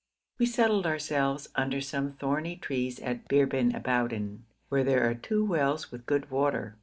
[0.39, 5.45] We settled ourselves under some thorny trees at Bir bin Aboudan, where there are two
[5.45, 6.75] wells with good water.